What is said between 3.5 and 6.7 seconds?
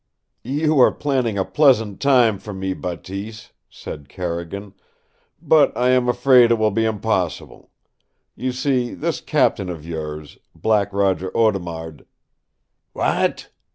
said Carrigan, "but I am afraid it